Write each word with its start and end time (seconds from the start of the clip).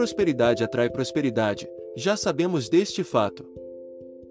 prosperidade 0.00 0.64
atrai 0.64 0.88
prosperidade, 0.88 1.68
já 1.94 2.16
sabemos 2.16 2.70
deste 2.70 3.04
fato. 3.04 3.44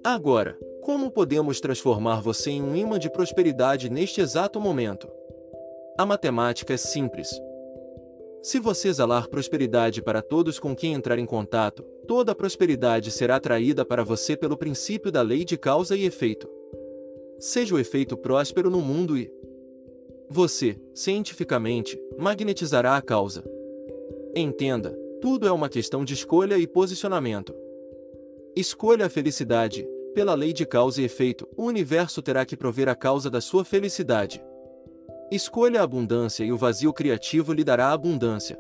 Agora, 0.03 0.57
como 0.81 1.11
podemos 1.11 1.61
transformar 1.61 2.21
você 2.21 2.49
em 2.49 2.63
um 2.63 2.75
imã 2.75 2.97
de 2.97 3.07
prosperidade 3.07 3.87
neste 3.87 4.19
exato 4.19 4.59
momento? 4.59 5.07
A 5.95 6.07
matemática 6.07 6.73
é 6.73 6.77
simples. 6.77 7.29
Se 8.41 8.57
você 8.57 8.87
exalar 8.87 9.27
prosperidade 9.27 10.01
para 10.01 10.23
todos 10.23 10.57
com 10.57 10.75
quem 10.75 10.93
entrar 10.93 11.19
em 11.19 11.25
contato, 11.27 11.83
toda 12.07 12.31
a 12.31 12.35
prosperidade 12.35 13.11
será 13.11 13.35
atraída 13.35 13.85
para 13.85 14.03
você 14.03 14.35
pelo 14.35 14.57
princípio 14.57 15.11
da 15.11 15.21
lei 15.21 15.45
de 15.45 15.55
causa 15.55 15.95
e 15.95 16.03
efeito. 16.03 16.49
Seja 17.37 17.75
o 17.75 17.79
efeito 17.79 18.17
próspero 18.17 18.71
no 18.71 18.81
mundo 18.81 19.15
e 19.15 19.31
você, 20.27 20.81
cientificamente, 20.95 22.01
magnetizará 22.17 22.97
a 22.97 23.01
causa. 23.03 23.43
Entenda, 24.35 24.97
tudo 25.21 25.47
é 25.47 25.51
uma 25.51 25.69
questão 25.69 26.05
de 26.05 26.13
escolha 26.13 26.57
e 26.57 26.65
posicionamento. 26.65 27.53
Escolha 28.55 29.05
a 29.05 29.09
felicidade, 29.09 29.87
pela 30.13 30.33
lei 30.33 30.51
de 30.51 30.65
causa 30.65 31.01
e 31.01 31.05
efeito, 31.05 31.47
o 31.55 31.65
universo 31.65 32.21
terá 32.21 32.45
que 32.45 32.57
prover 32.57 32.89
a 32.89 32.95
causa 32.95 33.29
da 33.29 33.39
sua 33.39 33.63
felicidade. 33.63 34.43
Escolha 35.31 35.81
a 35.81 35.83
abundância 35.83 36.43
e 36.43 36.51
o 36.51 36.57
vazio 36.57 36.91
criativo 36.91 37.53
lhe 37.53 37.63
dará 37.63 37.91
abundância. 37.91 38.59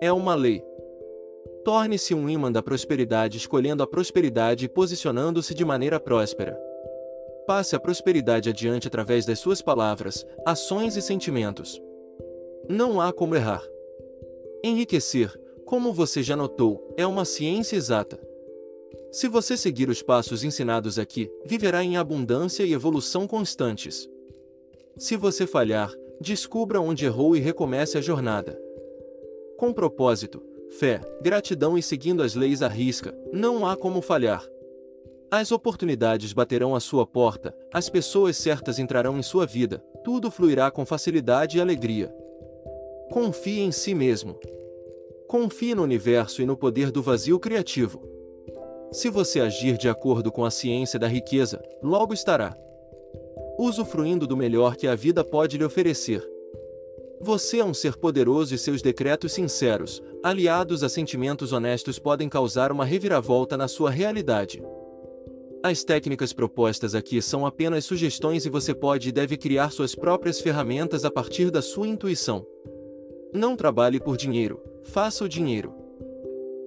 É 0.00 0.10
uma 0.12 0.34
lei. 0.34 0.64
Torne-se 1.64 2.14
um 2.14 2.28
imã 2.28 2.50
da 2.50 2.62
prosperidade 2.62 3.36
escolhendo 3.36 3.82
a 3.82 3.86
prosperidade 3.86 4.64
e 4.64 4.68
posicionando-se 4.68 5.54
de 5.54 5.64
maneira 5.64 6.00
próspera. 6.00 6.58
Passe 7.46 7.76
a 7.76 7.80
prosperidade 7.80 8.48
adiante 8.48 8.88
através 8.88 9.26
das 9.26 9.38
suas 9.38 9.60
palavras, 9.60 10.26
ações 10.46 10.96
e 10.96 11.02
sentimentos. 11.02 11.80
Não 12.68 13.00
há 13.00 13.12
como 13.12 13.36
errar. 13.36 13.62
Enriquecer, 14.64 15.38
como 15.64 15.92
você 15.92 16.22
já 16.22 16.36
notou, 16.36 16.94
é 16.96 17.06
uma 17.06 17.24
ciência 17.24 17.76
exata. 17.76 18.20
Se 19.10 19.28
você 19.28 19.56
seguir 19.56 19.88
os 19.88 20.02
passos 20.02 20.44
ensinados 20.44 20.98
aqui, 20.98 21.30
viverá 21.44 21.82
em 21.82 21.96
abundância 21.96 22.64
e 22.64 22.72
evolução 22.72 23.26
constantes. 23.26 24.08
Se 24.96 25.16
você 25.16 25.46
falhar, 25.46 25.92
descubra 26.20 26.80
onde 26.80 27.04
errou 27.04 27.36
e 27.36 27.40
recomece 27.40 27.96
a 27.96 28.00
jornada. 28.00 28.60
Com 29.56 29.72
propósito, 29.72 30.42
fé, 30.78 31.00
gratidão 31.22 31.78
e 31.78 31.82
seguindo 31.82 32.22
as 32.22 32.34
leis 32.34 32.62
à 32.62 32.68
risca, 32.68 33.16
não 33.32 33.66
há 33.66 33.76
como 33.76 34.02
falhar. 34.02 34.44
As 35.30 35.50
oportunidades 35.50 36.32
baterão 36.32 36.74
à 36.74 36.80
sua 36.80 37.06
porta, 37.06 37.56
as 37.72 37.88
pessoas 37.88 38.36
certas 38.36 38.78
entrarão 38.78 39.18
em 39.18 39.22
sua 39.22 39.46
vida, 39.46 39.78
tudo 40.04 40.30
fluirá 40.30 40.70
com 40.70 40.84
facilidade 40.84 41.58
e 41.58 41.60
alegria. 41.60 42.14
Confie 43.10 43.60
em 43.60 43.72
si 43.72 43.94
mesmo. 43.94 44.38
Confie 45.34 45.74
no 45.74 45.82
universo 45.82 46.42
e 46.42 46.46
no 46.46 46.56
poder 46.56 46.92
do 46.92 47.02
vazio 47.02 47.40
criativo. 47.40 48.00
Se 48.92 49.10
você 49.10 49.40
agir 49.40 49.76
de 49.76 49.88
acordo 49.88 50.30
com 50.30 50.44
a 50.44 50.50
ciência 50.50 50.96
da 50.96 51.08
riqueza, 51.08 51.60
logo 51.82 52.14
estará 52.14 52.56
usufruindo 53.58 54.28
do 54.28 54.36
melhor 54.36 54.76
que 54.76 54.86
a 54.86 54.94
vida 54.94 55.24
pode 55.24 55.58
lhe 55.58 55.64
oferecer. 55.64 56.24
Você 57.20 57.58
é 57.58 57.64
um 57.64 57.74
ser 57.74 57.96
poderoso 57.96 58.54
e 58.54 58.58
seus 58.58 58.80
decretos 58.80 59.32
sinceros, 59.32 60.00
aliados 60.22 60.84
a 60.84 60.88
sentimentos 60.88 61.52
honestos, 61.52 61.98
podem 61.98 62.28
causar 62.28 62.70
uma 62.70 62.84
reviravolta 62.84 63.56
na 63.56 63.66
sua 63.66 63.90
realidade. 63.90 64.62
As 65.64 65.82
técnicas 65.82 66.32
propostas 66.32 66.94
aqui 66.94 67.20
são 67.20 67.44
apenas 67.44 67.84
sugestões 67.84 68.46
e 68.46 68.50
você 68.50 68.72
pode 68.72 69.08
e 69.08 69.12
deve 69.12 69.36
criar 69.36 69.72
suas 69.72 69.96
próprias 69.96 70.40
ferramentas 70.40 71.04
a 71.04 71.10
partir 71.10 71.50
da 71.50 71.60
sua 71.60 71.88
intuição. 71.88 72.46
Não 73.34 73.56
trabalhe 73.56 73.98
por 73.98 74.16
dinheiro, 74.16 74.62
faça 74.84 75.24
o 75.24 75.28
dinheiro 75.28 75.74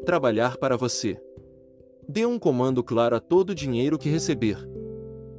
trabalhar 0.05 0.57
para 0.57 0.75
você. 0.75 1.17
Dê 2.07 2.25
um 2.25 2.37
comando 2.37 2.83
claro 2.83 3.15
a 3.15 3.19
todo 3.19 3.51
o 3.51 3.55
dinheiro 3.55 3.97
que 3.97 4.09
receber. 4.09 4.57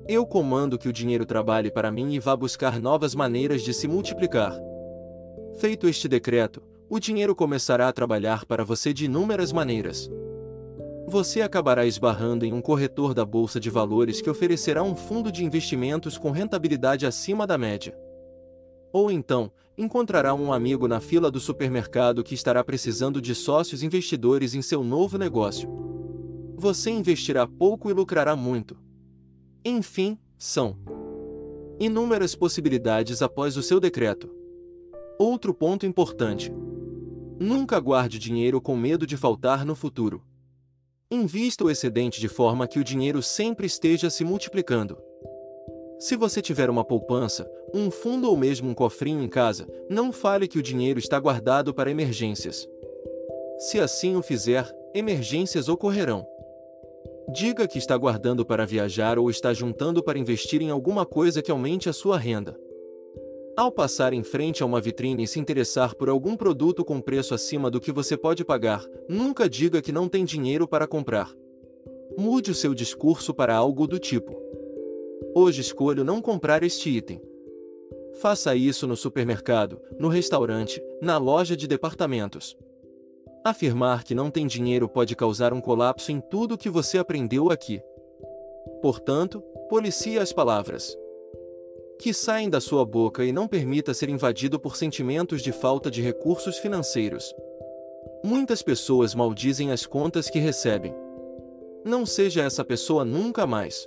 Eu 0.08 0.26
comando 0.26 0.78
que 0.78 0.88
o 0.88 0.92
dinheiro 0.92 1.26
trabalhe 1.26 1.70
para 1.70 1.90
mim 1.90 2.14
e 2.14 2.18
vá 2.18 2.34
buscar 2.34 2.80
novas 2.80 3.14
maneiras 3.14 3.62
de 3.62 3.74
se 3.74 3.86
multiplicar. 3.86 4.58
Feito 5.58 5.86
este 5.86 6.08
decreto, 6.08 6.62
o 6.88 6.98
dinheiro 6.98 7.34
começará 7.34 7.88
a 7.88 7.92
trabalhar 7.92 8.46
para 8.46 8.64
você 8.64 8.92
de 8.92 9.04
inúmeras 9.04 9.52
maneiras. 9.52 10.10
Você 11.06 11.42
acabará 11.42 11.86
esbarrando 11.86 12.46
em 12.46 12.52
um 12.52 12.60
corretor 12.60 13.12
da 13.12 13.24
bolsa 13.24 13.58
de 13.58 13.68
valores 13.70 14.22
que 14.22 14.30
oferecerá 14.30 14.82
um 14.82 14.94
fundo 14.94 15.30
de 15.30 15.44
investimentos 15.44 16.16
com 16.16 16.30
rentabilidade 16.30 17.06
acima 17.06 17.46
da 17.46 17.58
média. 17.58 17.94
Ou 18.92 19.10
então, 19.10 19.52
encontrará 19.76 20.34
um 20.34 20.52
amigo 20.52 20.88
na 20.88 21.00
fila 21.00 21.30
do 21.30 21.38
supermercado 21.38 22.24
que 22.24 22.34
estará 22.34 22.64
precisando 22.64 23.20
de 23.20 23.34
sócios 23.34 23.82
investidores 23.82 24.54
em 24.54 24.62
seu 24.62 24.82
novo 24.82 25.16
negócio. 25.16 25.68
Você 26.56 26.90
investirá 26.90 27.46
pouco 27.46 27.88
e 27.88 27.92
lucrará 27.92 28.34
muito. 28.34 28.76
Enfim, 29.64 30.18
são 30.36 30.76
inúmeras 31.78 32.34
possibilidades 32.34 33.22
após 33.22 33.56
o 33.56 33.62
seu 33.62 33.78
decreto. 33.78 34.28
Outro 35.18 35.54
ponto 35.54 35.86
importante: 35.86 36.52
nunca 37.38 37.78
guarde 37.78 38.18
dinheiro 38.18 38.60
com 38.60 38.76
medo 38.76 39.06
de 39.06 39.16
faltar 39.16 39.64
no 39.64 39.76
futuro. 39.76 40.22
Invista 41.10 41.64
o 41.64 41.70
excedente 41.70 42.20
de 42.20 42.28
forma 42.28 42.66
que 42.66 42.78
o 42.78 42.84
dinheiro 42.84 43.22
sempre 43.22 43.66
esteja 43.66 44.10
se 44.10 44.24
multiplicando. 44.24 44.98
Se 45.98 46.14
você 46.14 46.40
tiver 46.40 46.70
uma 46.70 46.84
poupança, 46.84 47.50
um 47.74 47.90
fundo 47.90 48.30
ou 48.30 48.36
mesmo 48.36 48.70
um 48.70 48.74
cofrinho 48.74 49.20
em 49.20 49.28
casa, 49.28 49.66
não 49.90 50.12
fale 50.12 50.46
que 50.46 50.58
o 50.58 50.62
dinheiro 50.62 50.98
está 51.00 51.18
guardado 51.18 51.74
para 51.74 51.90
emergências. 51.90 52.68
Se 53.58 53.80
assim 53.80 54.14
o 54.14 54.22
fizer, 54.22 54.64
emergências 54.94 55.68
ocorrerão. 55.68 56.24
Diga 57.34 57.66
que 57.66 57.78
está 57.78 57.96
guardando 57.96 58.46
para 58.46 58.64
viajar 58.64 59.18
ou 59.18 59.28
está 59.28 59.52
juntando 59.52 60.00
para 60.00 60.18
investir 60.18 60.62
em 60.62 60.70
alguma 60.70 61.04
coisa 61.04 61.42
que 61.42 61.50
aumente 61.50 61.88
a 61.88 61.92
sua 61.92 62.16
renda. 62.16 62.56
Ao 63.56 63.72
passar 63.72 64.12
em 64.12 64.22
frente 64.22 64.62
a 64.62 64.66
uma 64.66 64.80
vitrine 64.80 65.24
e 65.24 65.26
se 65.26 65.40
interessar 65.40 65.96
por 65.96 66.08
algum 66.08 66.36
produto 66.36 66.84
com 66.84 67.00
preço 67.00 67.34
acima 67.34 67.68
do 67.68 67.80
que 67.80 67.90
você 67.90 68.16
pode 68.16 68.44
pagar, 68.44 68.86
nunca 69.08 69.48
diga 69.48 69.82
que 69.82 69.90
não 69.90 70.08
tem 70.08 70.24
dinheiro 70.24 70.68
para 70.68 70.86
comprar. 70.86 71.34
Mude 72.16 72.52
o 72.52 72.54
seu 72.54 72.72
discurso 72.72 73.34
para 73.34 73.56
algo 73.56 73.86
do 73.88 73.98
tipo: 73.98 74.32
Hoje 75.34 75.60
escolho 75.60 76.04
não 76.04 76.20
comprar 76.20 76.62
este 76.62 76.90
item. 76.90 77.20
Faça 78.20 78.54
isso 78.54 78.86
no 78.86 78.96
supermercado, 78.96 79.80
no 79.98 80.08
restaurante, 80.08 80.82
na 81.00 81.18
loja 81.18 81.56
de 81.56 81.66
departamentos. 81.66 82.56
Afirmar 83.44 84.04
que 84.04 84.14
não 84.14 84.30
tem 84.30 84.46
dinheiro 84.46 84.88
pode 84.88 85.14
causar 85.14 85.52
um 85.52 85.60
colapso 85.60 86.10
em 86.10 86.20
tudo 86.20 86.54
o 86.54 86.58
que 86.58 86.68
você 86.68 86.98
aprendeu 86.98 87.50
aqui. 87.50 87.80
Portanto, 88.82 89.40
policie 89.68 90.18
as 90.18 90.32
palavras 90.32 90.96
que 91.98 92.14
saem 92.14 92.48
da 92.48 92.60
sua 92.60 92.84
boca 92.84 93.24
e 93.24 93.32
não 93.32 93.48
permita 93.48 93.92
ser 93.92 94.08
invadido 94.08 94.58
por 94.58 94.76
sentimentos 94.76 95.42
de 95.42 95.50
falta 95.50 95.90
de 95.90 96.00
recursos 96.00 96.56
financeiros. 96.58 97.34
Muitas 98.24 98.62
pessoas 98.62 99.14
maldizem 99.14 99.72
as 99.72 99.84
contas 99.84 100.30
que 100.30 100.38
recebem. 100.38 100.94
Não 101.84 102.06
seja 102.06 102.42
essa 102.42 102.64
pessoa 102.64 103.04
nunca 103.04 103.46
mais. 103.46 103.86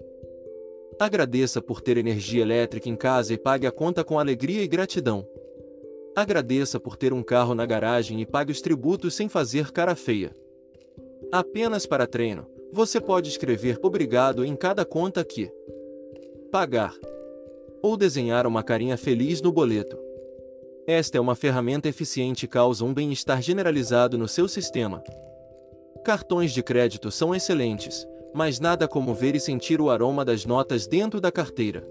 Agradeça 1.01 1.63
por 1.63 1.81
ter 1.81 1.97
energia 1.97 2.43
elétrica 2.43 2.87
em 2.87 2.95
casa 2.95 3.33
e 3.33 3.37
pague 3.37 3.65
a 3.65 3.71
conta 3.71 4.03
com 4.03 4.19
alegria 4.19 4.61
e 4.61 4.67
gratidão. 4.67 5.27
Agradeça 6.15 6.79
por 6.79 6.95
ter 6.95 7.11
um 7.11 7.23
carro 7.23 7.55
na 7.55 7.65
garagem 7.65 8.21
e 8.21 8.25
pague 8.25 8.51
os 8.51 8.61
tributos 8.61 9.15
sem 9.15 9.27
fazer 9.27 9.71
cara 9.71 9.95
feia. 9.95 10.31
Apenas 11.31 11.87
para 11.87 12.05
treino, 12.05 12.45
você 12.71 13.01
pode 13.01 13.29
escrever 13.29 13.79
obrigado 13.81 14.45
em 14.45 14.55
cada 14.55 14.85
conta 14.85 15.21
aqui. 15.21 15.51
Pagar. 16.51 16.93
Ou 17.81 17.97
desenhar 17.97 18.45
uma 18.45 18.61
carinha 18.61 18.95
feliz 18.95 19.41
no 19.41 19.51
boleto. 19.51 19.97
Esta 20.85 21.17
é 21.17 21.19
uma 21.19 21.33
ferramenta 21.33 21.89
eficiente 21.89 22.45
e 22.45 22.47
causa 22.47 22.85
um 22.85 22.93
bem-estar 22.93 23.41
generalizado 23.41 24.19
no 24.19 24.27
seu 24.27 24.47
sistema. 24.47 25.03
Cartões 26.05 26.51
de 26.51 26.61
crédito 26.61 27.09
são 27.09 27.33
excelentes, 27.33 28.05
mas 28.33 28.59
nada 28.59 28.87
como 28.87 29.13
ver 29.13 29.35
e 29.35 29.39
sentir 29.39 29.81
o 29.81 29.89
aroma 29.89 30.23
das 30.23 30.45
notas 30.45 30.87
dentro 30.87 31.19
da 31.19 31.31
carteira. 31.31 31.87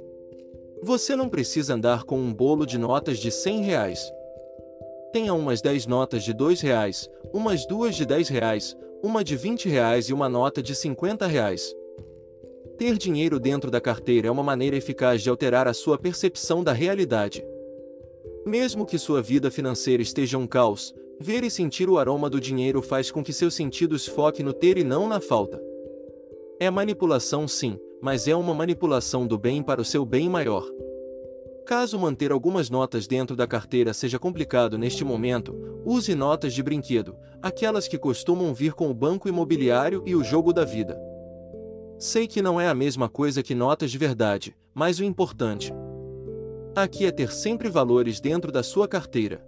Você 0.82 1.14
não 1.14 1.28
precisa 1.28 1.75
andar 1.75 2.04
com 2.04 2.19
um 2.19 2.32
bolo 2.32 2.64
de 2.64 2.78
notas 2.78 3.19
de 3.19 3.31
100 3.31 3.62
reais. 3.62 4.12
Tenha 5.12 5.34
umas 5.34 5.60
10 5.60 5.87
notas 5.87 6.25
de 6.25 6.32
2 6.32 6.60
reais, 6.60 7.10
umas 7.32 7.66
duas 7.66 7.94
de 7.94 8.06
10 8.06 8.28
reais, 8.28 8.76
uma 9.02 9.22
de 9.22 9.37
20 9.37 9.69
reais 9.69 10.08
e 10.08 10.12
uma 10.12 10.28
nota 10.28 10.62
de 10.62 10.75
50 10.75 11.26
reais. 11.26 11.75
Ter 12.78 12.96
dinheiro 12.96 13.38
dentro 13.38 13.70
da 13.70 13.81
carteira 13.81 14.28
é 14.28 14.31
uma 14.31 14.42
maneira 14.42 14.76
eficaz 14.76 15.22
de 15.22 15.28
alterar 15.28 15.69
a 15.69 15.75
sua 15.75 15.98
percepção 15.98 16.64
da 16.64 16.72
realidade. 16.72 17.44
Mesmo 18.46 18.87
que 18.87 18.96
sua 18.96 19.20
vida 19.20 19.50
financeira 19.50 20.02
esteja 20.02 20.38
um 20.38 20.46
caos, 20.46 20.94
ver 21.20 21.44
e 21.44 21.50
sentir 21.50 21.90
o 21.90 21.98
aroma 21.98 22.31
do 22.31 22.40
dinheiro 22.40 22.81
faz 22.81 23.10
com 23.10 23.22
que 23.22 23.34
seus 23.34 23.52
sentidos 23.52 24.06
foquem 24.06 24.44
no 24.44 24.54
ter 24.54 24.78
e 24.78 24.84
não 24.84 25.06
na 25.06 25.20
falta. 25.20 25.69
É 26.62 26.68
manipulação 26.68 27.48
sim, 27.48 27.78
mas 28.02 28.28
é 28.28 28.36
uma 28.36 28.52
manipulação 28.52 29.26
do 29.26 29.38
bem 29.38 29.62
para 29.62 29.80
o 29.80 29.84
seu 29.84 30.04
bem 30.04 30.28
maior. 30.28 30.62
Caso 31.66 31.98
manter 31.98 32.30
algumas 32.30 32.68
notas 32.68 33.06
dentro 33.06 33.34
da 33.34 33.46
carteira 33.46 33.94
seja 33.94 34.18
complicado 34.18 34.76
neste 34.76 35.02
momento, 35.02 35.54
use 35.86 36.14
notas 36.14 36.52
de 36.52 36.62
brinquedo, 36.62 37.16
aquelas 37.40 37.88
que 37.88 37.96
costumam 37.96 38.52
vir 38.52 38.74
com 38.74 38.90
o 38.90 38.94
banco 38.94 39.26
imobiliário 39.26 40.02
e 40.04 40.14
o 40.14 40.22
jogo 40.22 40.52
da 40.52 40.62
vida. 40.62 41.00
Sei 41.98 42.26
que 42.26 42.42
não 42.42 42.60
é 42.60 42.68
a 42.68 42.74
mesma 42.74 43.08
coisa 43.08 43.42
que 43.42 43.54
notas 43.54 43.90
de 43.90 43.96
verdade, 43.96 44.54
mas 44.74 44.98
o 44.98 45.04
importante 45.04 45.72
aqui 46.76 47.06
é 47.06 47.10
ter 47.10 47.32
sempre 47.32 47.70
valores 47.70 48.20
dentro 48.20 48.52
da 48.52 48.62
sua 48.62 48.86
carteira. 48.86 49.42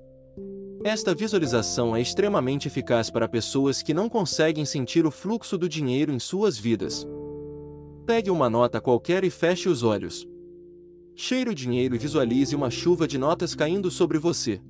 Esta 0.84 1.14
visualização 1.14 1.94
é 1.94 2.00
extremamente 2.00 2.66
eficaz 2.66 3.08
para 3.08 3.28
pessoas 3.28 3.82
que 3.82 3.94
não 3.94 4.08
conseguem 4.08 4.64
sentir 4.64 5.06
o 5.06 5.12
fluxo 5.12 5.56
do 5.56 5.68
dinheiro 5.68 6.12
em 6.12 6.18
suas 6.18 6.58
vidas. 6.58 7.06
Pegue 8.04 8.32
uma 8.32 8.50
nota 8.50 8.80
qualquer 8.80 9.22
e 9.22 9.30
feche 9.30 9.68
os 9.68 9.84
olhos. 9.84 10.26
Cheire 11.14 11.50
o 11.50 11.54
dinheiro 11.54 11.94
e 11.94 11.98
visualize 11.98 12.56
uma 12.56 12.68
chuva 12.68 13.06
de 13.06 13.16
notas 13.16 13.54
caindo 13.54 13.92
sobre 13.92 14.18
você. 14.18 14.60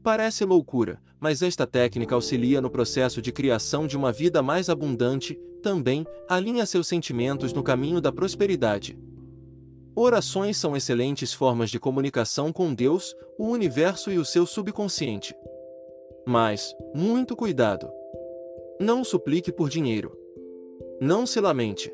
Parece 0.00 0.44
loucura, 0.44 1.02
mas 1.18 1.42
esta 1.42 1.66
técnica 1.66 2.14
auxilia 2.14 2.60
no 2.60 2.70
processo 2.70 3.20
de 3.20 3.32
criação 3.32 3.88
de 3.88 3.96
uma 3.96 4.12
vida 4.12 4.44
mais 4.44 4.68
abundante, 4.68 5.36
também 5.60 6.06
alinha 6.28 6.64
seus 6.64 6.86
sentimentos 6.86 7.52
no 7.52 7.64
caminho 7.64 8.00
da 8.00 8.12
prosperidade. 8.12 8.96
Orações 9.98 10.58
são 10.58 10.76
excelentes 10.76 11.32
formas 11.32 11.70
de 11.70 11.80
comunicação 11.80 12.52
com 12.52 12.74
Deus, 12.74 13.16
o 13.38 13.46
universo 13.46 14.10
e 14.10 14.18
o 14.18 14.26
seu 14.26 14.44
subconsciente. 14.44 15.34
Mas, 16.26 16.76
muito 16.94 17.34
cuidado! 17.34 17.90
Não 18.78 19.02
suplique 19.02 19.50
por 19.50 19.70
dinheiro. 19.70 20.14
Não 21.00 21.24
se 21.24 21.40
lamente. 21.40 21.90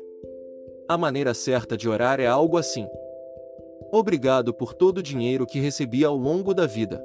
A 0.85 0.97
maneira 0.97 1.33
certa 1.33 1.77
de 1.77 1.87
orar 1.87 2.19
é 2.19 2.27
algo 2.27 2.57
assim. 2.57 2.85
Obrigado 3.89 4.53
por 4.53 4.73
todo 4.73 4.97
o 4.97 5.03
dinheiro 5.03 5.45
que 5.45 5.61
recebi 5.61 6.03
ao 6.03 6.17
longo 6.17 6.53
da 6.53 6.65
vida. 6.65 7.01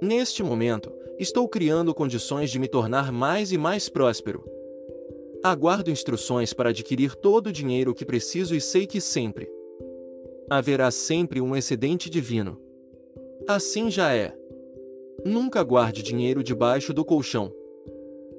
Neste 0.00 0.44
momento, 0.44 0.92
estou 1.18 1.48
criando 1.48 1.92
condições 1.92 2.52
de 2.52 2.60
me 2.60 2.68
tornar 2.68 3.10
mais 3.10 3.50
e 3.50 3.58
mais 3.58 3.88
próspero. 3.88 4.48
Aguardo 5.42 5.90
instruções 5.90 6.52
para 6.52 6.70
adquirir 6.70 7.16
todo 7.16 7.48
o 7.48 7.52
dinheiro 7.52 7.92
que 7.92 8.04
preciso 8.04 8.54
e 8.54 8.60
sei 8.60 8.86
que 8.86 9.00
sempre 9.00 9.53
haverá 10.48 10.90
sempre 10.90 11.40
um 11.40 11.56
excedente 11.56 12.08
divino. 12.10 12.60
Assim 13.46 13.90
já 13.90 14.14
é. 14.14 14.36
Nunca 15.24 15.62
guarde 15.62 16.02
dinheiro 16.02 16.42
debaixo 16.42 16.92
do 16.92 17.04
colchão. 17.04 17.52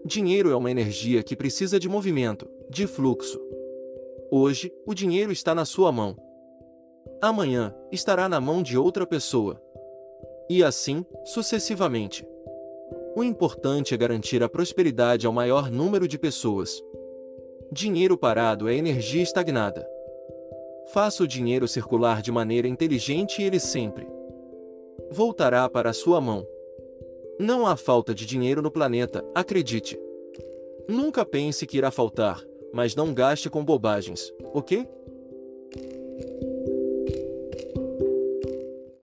Dinheiro 0.06 0.52
é 0.52 0.56
uma 0.56 0.70
energia 0.70 1.24
que 1.24 1.36
precisa 1.36 1.80
de 1.80 1.90
movimento, 1.90 2.48
de 2.70 2.86
fluxo. 2.86 3.40
Hoje, 4.32 4.72
o 4.86 4.94
dinheiro 4.94 5.32
está 5.32 5.56
na 5.56 5.66
sua 5.66 5.92
mão. 5.92 6.16
Amanhã, 7.22 7.74
estará 7.92 8.28
na 8.28 8.40
mão 8.40 8.62
de 8.62 8.78
outra 8.78 9.06
pessoa. 9.06 9.62
E 10.50 10.64
assim, 10.64 11.06
sucessivamente. 11.24 12.28
O 13.16 13.24
importante 13.24 13.94
é 13.94 13.98
garantir 13.98 14.44
a 14.44 14.50
prosperidade 14.50 15.26
ao 15.26 15.34
maior 15.34 15.72
número 15.72 16.08
de 16.08 16.20
pessoas. 16.20 16.84
Dinheiro 17.72 18.18
parado 18.18 18.68
é 18.68 18.76
energia 18.76 19.24
estagnada. 19.24 19.88
Faça 20.94 21.24
o 21.24 21.28
dinheiro 21.28 21.68
circular 21.68 22.22
de 22.22 22.32
maneira 22.32 22.68
inteligente 22.68 23.42
e 23.42 23.46
ele 23.46 23.60
sempre 23.60 24.08
voltará 25.12 25.70
para 25.70 25.90
a 25.90 25.94
sua 25.94 26.20
mão. 26.20 26.46
Não 27.40 27.66
há 27.66 27.76
falta 27.76 28.14
de 28.14 28.26
dinheiro 28.26 28.62
no 28.62 28.72
planeta, 28.72 29.24
acredite. 29.34 30.00
Nunca 30.88 31.26
pense 31.26 31.66
que 31.66 31.78
irá 31.78 31.92
faltar, 31.92 32.42
mas 32.74 32.96
não 32.96 33.14
gaste 33.14 33.50
com 33.50 33.64
bobagens, 33.64 34.34
ok? 34.54 34.88